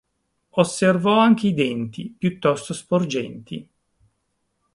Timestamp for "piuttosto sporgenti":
2.17-3.69